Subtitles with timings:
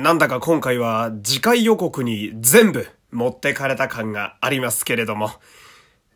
[0.00, 5.30] なんだか今回は次回予告に全部持ってかれた感がありますけれども、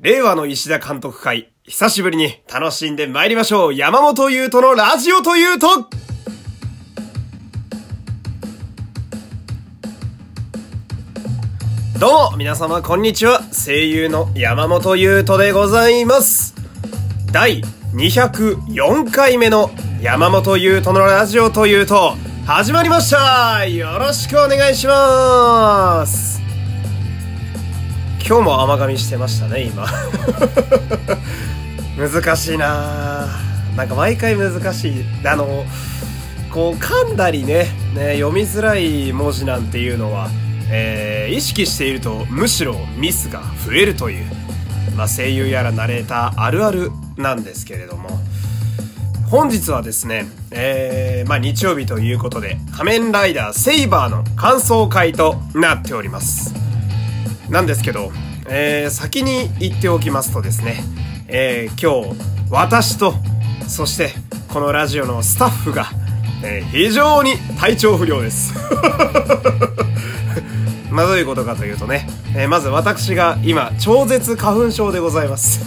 [0.00, 3.74] 令和の石田監督会、久しぶりに楽しんで参りましょう。
[3.74, 5.88] 山本優斗のラジオというと、
[12.00, 13.42] どうも、皆様こんにちは。
[13.52, 16.56] 声優の山本優斗でございます。
[17.30, 17.62] 第
[17.94, 19.70] 204回目の
[20.02, 22.16] 山本優斗のラジオというと、
[22.48, 26.40] 始まりましたよろしくお願いします
[28.26, 29.86] 今日も甘噛みしてましたね、今。
[32.10, 33.28] 難しいな
[33.76, 35.04] なんか毎回難しい。
[35.26, 35.66] あの、
[36.50, 40.30] こう噛んだりね、ね、読みづらい文字なんていうのは、
[40.70, 44.24] えー、意識しているとむしろミスが増えるという、
[44.96, 48.08] まあ、声優やらナレーターあるあるなんですけれども、
[49.30, 56.54] 本日はですね、えー、まあ日曜日ということで、仮面ライダーセイバーの感想会となっております。
[57.50, 58.10] なんですけど、
[58.48, 60.82] えー、先に言っておきますとですね、
[61.28, 62.18] えー、今日、
[62.50, 63.12] 私と、
[63.68, 64.14] そして、
[64.48, 65.90] このラジオのスタッフが、
[66.42, 68.54] えー、非常に体調不良です。
[70.90, 75.66] まあどういうことかというとね、えー、まず私が今、超絶花粉症でございます。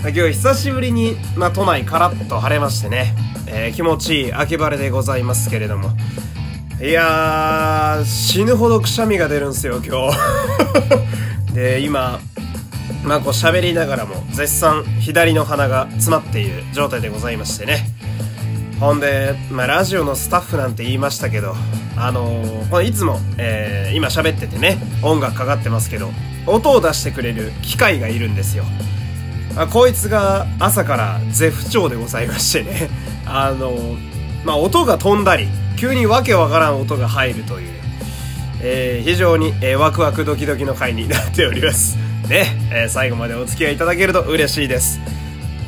[0.00, 3.14] 今日久しぶりに、まあ、都内カラッと晴れましてね、
[3.48, 5.90] えー、気持ちいい秋晴れでございますけれども。
[6.80, 10.16] いやー、死ぬほどくしゃみが出るんすよ、今日。
[11.52, 12.20] で、今、
[13.02, 17.90] まあこう喋りながらも絶賛左の鼻が詰まっている状態でございましてね。
[18.78, 21.56] ほんで、まあラジオのスタッフなんて言いましたけど、
[21.96, 26.12] あのー、このいつも、えー、今喋っててね、音楽かかってますけど、
[26.46, 28.64] 音を出してくれる機械がいるんですよ。
[29.58, 32.88] あこいつが朝から絶不調でございましてね。
[33.26, 33.76] あの、
[34.44, 37.68] まあ、音が飛んだり、急にわけわからん音が入るという、
[38.62, 41.98] えー、非常に、えー、ワクワクドキドキの回になっております。
[42.28, 45.00] ね、えー、最後までお付き合いいただけると嬉しいです。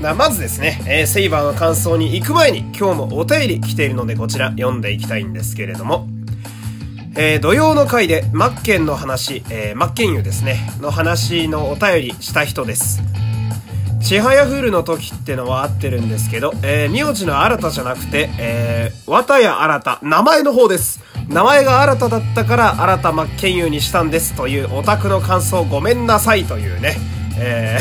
[0.00, 6.08] まずですね、えー、セイバーの感想に行く前に今日もお便り来ているのでこちら読んでいきたいんですけれども、
[7.16, 13.02] えー、土曜の回でマッケンの話、えー、マッケンユですね、の話のお便りした人です。
[14.00, 21.00] ちはやふるの時ってのは合ってるんですけど、えー、名字の新たじゃなくて、えー、わたや新た、名前の方です。
[21.28, 26.96] 名前が新ただったから、新た真剣佑にしたんですというオタクの感想ごめんなさいというね。
[27.38, 27.78] え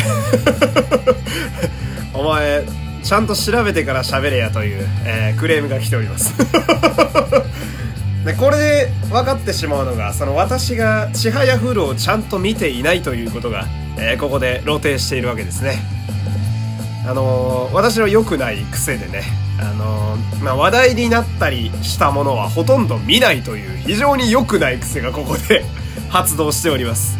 [2.14, 2.64] ー、 お前、
[3.02, 6.34] ちゃんと調べてから喋れやという、えー、クレームが来ております。
[8.26, 13.66] で、これで分かってしまうのが、その私がちはやふるをちゃんと見ていないということが、
[13.98, 15.99] えー、ここで露呈しているわけですね。
[17.10, 19.24] あの、私の良くない癖でね、
[19.60, 25.66] あの、まあ、話題になったりしたものはほとんど見ないという非常に良くない癖がここで
[26.10, 27.18] 発動しております。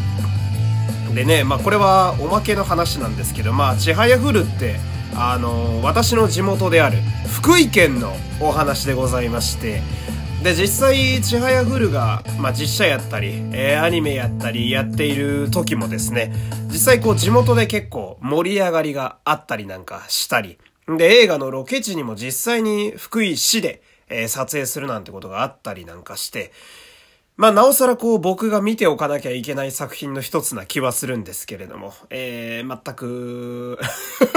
[1.16, 4.80] でね、まあ、これはおまけの話なんですけど、まあ、ちはやふるって、
[5.16, 9.82] あの、私の地元である福井県のお話でございまして、
[10.44, 16.34] で、実際、ちはやふるが、まあ、実写やったり、えー、アニメやったりやっている時もですね、
[16.68, 20.58] 実際こう地元で結構盛り上がりがあったりなんかしたり、
[20.88, 26.54] で、映画のロケ地にも実際に福井市で、えー、撮影するなんてことがあったりなんかして、
[27.36, 33.78] まあ、なおさらこう僕が見ておかなきゃいけない作品の一つな気はするんですけれども、えー、全く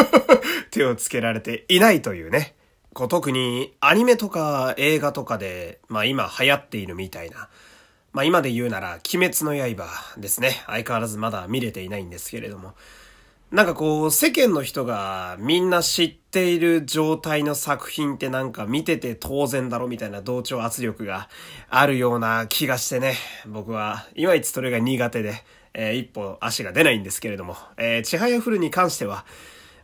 [0.72, 2.56] 手をつけられていないというね。
[2.94, 7.48] こう特にアニメとか映画とかで、まあ今流行っているみたいな。
[8.12, 10.62] まあ今で言うなら、鬼滅の刃ですね。
[10.66, 12.74] 相変わらずまだ見れていないんですけれども。
[13.50, 21.28] なんかこう、世間の人がみんな知っている状態の作品ってなんか見てて当然だろみたいな同調圧力が
[21.68, 23.14] あるような気がしてね。
[23.46, 29.24] 僕はいまいちそれが苦手で、えー、一歩足が出ないんですけれども、えー、ちはやふるに関しては、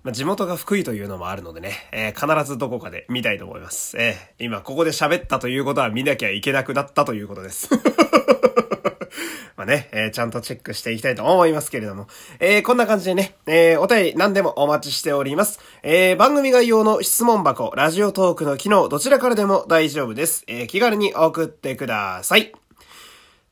[0.09, 3.95] まあ、地元が福井というのもあるのでね、えー、必ずどこかで見たいと思います。
[3.99, 7.69] えー、今ここで喋ったということは見なきゃいけなくなったということです。
[9.55, 12.07] まあね、えー、ちゃんとチェックしていきたいと思いますけれども、
[12.41, 15.61] えー、こんな感じでね、えー、お便り何でもお待ちしております。
[15.83, 20.43] えー、番組概要の質問箱、ラジオトークの機能、どちらからでも大丈夫です。
[20.47, 22.58] えー、気軽に送ってください。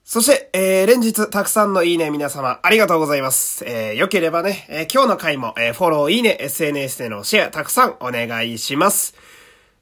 [0.09, 3.65] そして、えー、連日たくさんのいいね皆様ありがとうございます。
[3.67, 9.17] えー、良ければね、えー、今日の回も、えー、フォロー、いいね、SNS でのシェアたくさんお願いします。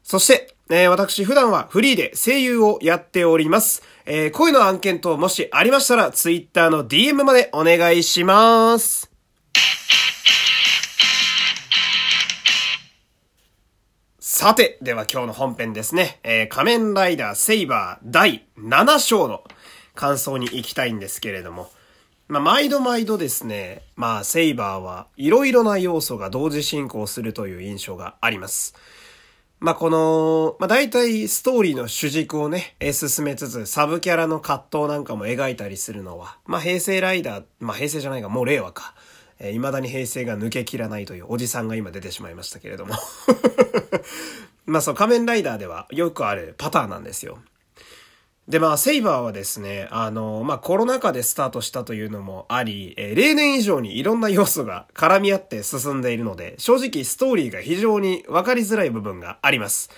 [0.02, 3.82] そして、えー、私普段はフリーで声優をやっております。
[4.06, 9.10] えー、恋の案件等もしありましたら、ツイッターの DM までお願いします。
[14.20, 16.18] さて、では今日の本編ですね。
[16.22, 19.44] えー、仮面ライダーセイバー第7章の
[19.94, 21.70] 感想に行きたいんですけれども。
[22.26, 28.74] まあ、毎度毎度ですね、まあ、セイバーはいろいろな要素が同時進行するという印象があります。
[29.60, 38.94] まあ、この、まあ、大体ストーリーの主軸をね、進めつつ、サブキャラの葛藤なんかも描いたりするのは、まあ、平成ライダー、まあ、平成じゃないか、もう令和か。
[39.38, 42.94] えー、未だに平成が抜けきらないというおじさんが今出てしまいましたけれども
[44.64, 47.38] まあそう、仮面ライダーではよくあるパターンなんですよ。
[48.48, 59.90] で、まあ、セイバーはですね、あの、まあ、コロナ禍でスタートしたというのもあり、えー、例年以上にいろんな要素が 絡み合って進んでいるので、正直ストーリーが非常にわかりづらい部分があります。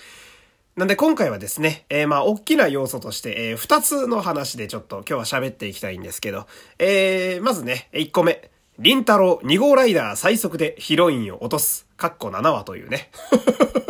[0.77, 6.45] なんで今回はですね、えー、まあ、大きな要素として、えー、二つの話でちょっと今日は喋っていきたいんですけど、
[6.79, 8.49] えー、まずね、一個目。
[8.79, 11.87] リンタロウ2号ライダー最速でヒロインを落とす。
[11.97, 13.09] かっこ7話というね。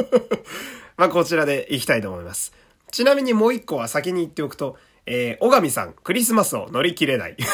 [0.96, 2.54] まあ、こちらでいきたいと思います。
[2.92, 7.38] ちなみにもう一個は先に言っておくと、えー、小神さん、クリスマスを乗り切れない。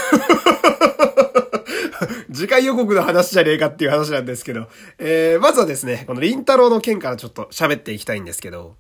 [2.34, 8.76] 次回予告の話じゃねえかっていう話なんですけど、えー、まずはですね、このリンタロウの件からちょっと喋っていきたいんですけど、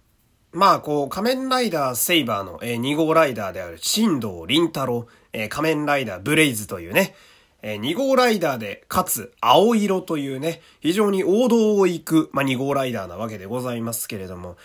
[0.53, 7.15] まあ、こう、仮面ライダーセイバーの、えー、2号ライダーである、新藤リンタロウ、えー、仮面ライダーブレイズというね、
[7.63, 14.57] えー、2号ライダーで、かつ、青色というね、非常に王道を行く、まあ、2号ライダーなわけでございますけれども、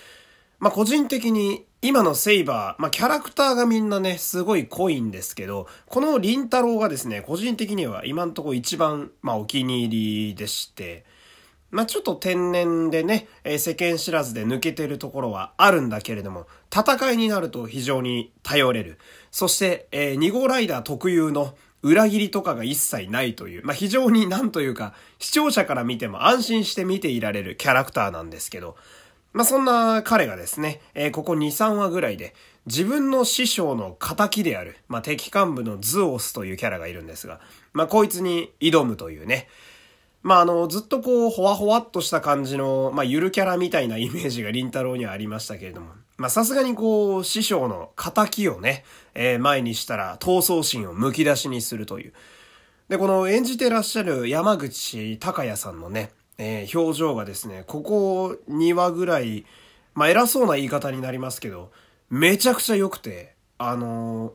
[0.58, 11.04] まあ、個人的に、今のセイバー、まあ、キャラクターがみんなね、すごい濃いんですけど、このリンタロウがですね、個人的には今んとこ一番、まあ、お気に入りでして、
[11.70, 13.28] まあ、ちょっと天然でね、
[13.58, 18.98] 世間知らずで抜けてるところはあるんだけれども、戦いになると非常に頼れる。
[19.30, 28.76] そして、えー、2号ライダー特有の、裏切りとかが一切ないという、まあ、非常になんというか、視聴者から見ても安心して見ていられるキャラクターなんですけど、
[29.32, 32.34] まあ、そんな彼がですね、えー、ここ2、3話ぐらいで、
[32.66, 37.40] 自分の師匠の仇である、まあ、敵幹部のズオスというキャラがいるんですが、
[37.72, 39.48] まあ、こいつに挑むというね、
[40.22, 48.84] まあ、あの、ずっとこう、ほわほわっとした感じの、まあ、ゆるキャラみたいな イメージがりんたろうにはありましたけれども、まあ、さすがにこう、師匠の仇をね、
[49.14, 52.12] えー、前にしたら、闘争心を剥き出しにするという。
[52.88, 59.44] で、この演じてらっしゃる山口隆也さんのね、えー、表情がですね、ここ2話ぐらい、
[59.94, 61.70] まあ、偉そうな言い方になりますけど、
[62.08, 64.32] めちゃくちゃ良くて、あのー、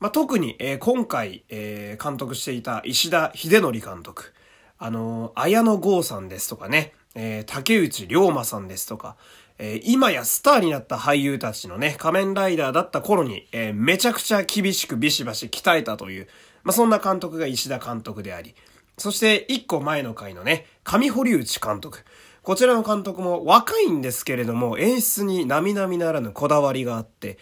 [0.00, 4.32] まあ、特に、えー、今回、え、監督していた石田秀則監督。
[4.78, 9.16] あの、綾野剛さんですとかね、え、竹内涼真さんですとか、
[9.58, 16.28] え、今やスターになった俳優たちのね、仮面ライダーだった頃に、え、めちゃくちゃ厳しくビシバシ鍛えたという、
[16.64, 18.56] まあ、そんな監督が石田監督であり、
[18.98, 22.00] そして一個前の回のね、上堀内監督。
[22.42, 27.38] こちらの監督も若いんですけれども、演出に並々ならぬこだわりがあって、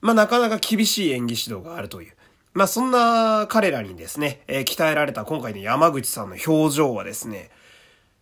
[0.00, 2.12] まあ、なかなか厳しい演技指導があるという。
[2.54, 7.50] まあそんな彼らにですね、えー、鍛えられた今回の山口さんの表情はですね、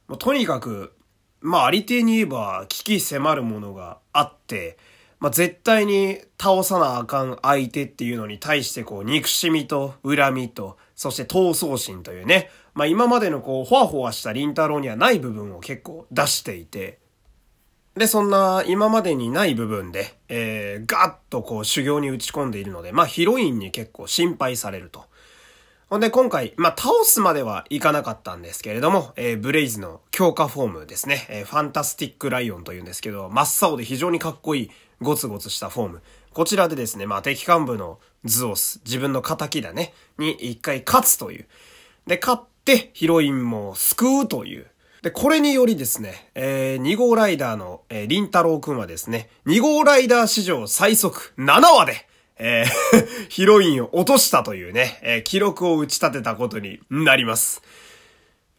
[0.09, 0.95] もうとにかく、
[1.43, 4.79] まあありていに言えば危機迫るものがあって、
[5.21, 16.99] まあ絶対に倒さなあかん相手っていうのに対してこう憎しみと恨みと、そして闘争心というね、まあ今までのこうほわほわしたりんたろーにはない部分を結構出していて、
[17.95, 25.05] で、そんな今までにない部分で、えー、ガッとこう修行に打ち込んでいるので、まあヒロインに結構心配されると。
[25.91, 34.71] ほんで今回、まあ倒すまではいかなかったんですけれども、えー、ブレイズの強化フォームですね、えー、ファンタスティックライオンというんですけど、真っ青で非常にかっこいい
[35.03, 36.03] ゴツゴツしたフォーム。
[36.33, 41.47] こちらでですね、まあ敵幹部のズオス、自分の仇だね、に一回勝つという。
[42.07, 42.43] で、勝っ
[42.93, 44.67] ヒロインも救うという。
[45.03, 52.07] で、これによりですね、えー、2号ライダーの、えー、リンタロウくんはですね、2号ライダー史上最速7話で、
[52.39, 57.63] えー、 ヒロインを落としたというね、えー、記録を打ち立てたことになります。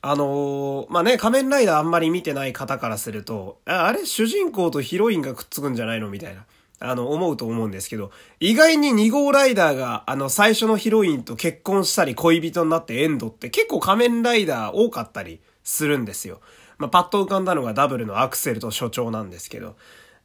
[0.02, 6.10] あのー、まあ、ね、仮面ライダーあんまり見てない方からすると、あれ主人公とヒロインがくっつくんじゃないの？
[6.10, 6.46] みたいな。
[6.84, 16.42] あの、思うと思うんですけど、意外に2号ライダーが、あの、最初のヒロインと結婚したり恋人になってエンドって結構仮面ライダー多かったりするんですよ。
[16.78, 19.75] まあ、パッと浮かんだのがダブルのアクセルと所長なんですけど、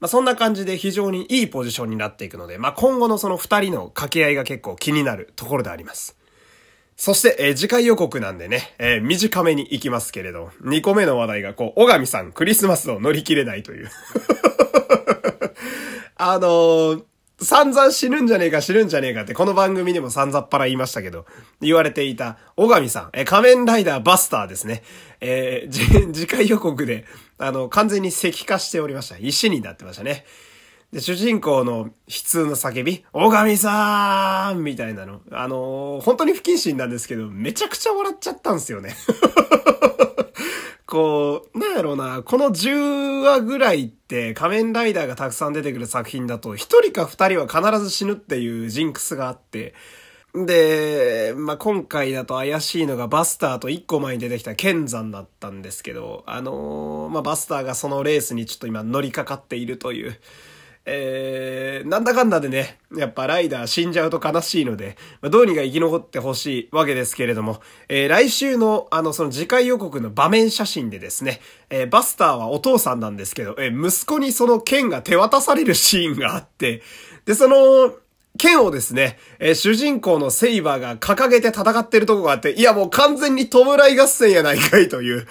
[0.01, 6.17] まあ、そんな感じで非常にいいポジションになっていくので、まあ、今後のその二人の掛け合いが結構気になるところであります。
[6.97, 13.91] そして、えー、次回予告なんでね、えー、短めに行きますけれど、2個目の話題がこう、小神さんクリスマスを乗り切れないという。
[16.19, 17.01] あの、
[17.41, 21.27] 散々死ぬんじゃねえか死ぬんじゃねえかってこの番組でも散々っぱら言いましたけど、
[21.61, 24.83] 言われていた、小神さん、え、仮面ライダーバスターですね。
[25.21, 25.73] えー、
[26.13, 27.05] 次回予告で、
[27.39, 29.17] あの、完全に石化しておりました。
[29.17, 30.27] 石になってましたね。
[30.93, 35.21] で、主人公の悲痛の叫び、小神さーんみたいなの。
[35.31, 38.97] あのー、本当に不謹慎なんですけど、めちゃくちゃ笑っちゃったんですよね。
[40.89, 49.75] こう、なんやろうな、この10話ぐらいって仮面ライダーがたくさん出てくる作品だと、1人か2人は必ず死ぬっていうジンクスがあって、
[50.35, 60.19] で、まあ、今回だと怪しいのがバスターと一個前に出てきた剣山だったんですけど、あのー、まあ、バスターがそのレースにちょっと今乗りかかっているという、
[60.91, 76.83] えー、なんだかんだでね、やっぱライダー死んじゃうと悲しいので、まあ、どうにか生き残ってほしいわけですけれども、えー、来週のあの、その次回予告の場面写真でですね、えー、バスターはお父さんなんですけど、えー、息子にその剣が手渡されるシーンがあって、
[77.27, 77.93] で、その、
[78.39, 85.27] 剣をですね、えー、主人公のセイバーが掲げて戦ってるとこがあって、いやもう完全に弔い合戦やないかいという、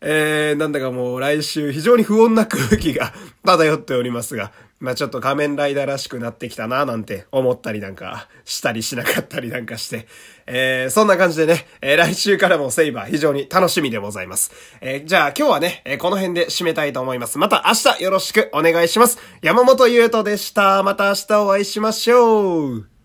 [0.00, 3.12] えー、なんだかもう来週非常に不穏な空気が
[3.44, 10.06] 漂っておりますが、まあちょっと仮面ライダーらしくなってきたななんて思ったりなんかしたりしなかったりなんかして、
[10.46, 14.52] えー、そんな感じでね、えー、来週からもセイバー非常に楽しみでございます。
[14.80, 17.38] えー、じゃあ今日はね、えー、この辺で締めたいと思います。
[17.38, 19.18] また明日よろしくお願いします。
[19.40, 20.82] 山本優斗でした。
[20.82, 22.95] また明日お会いしましょう。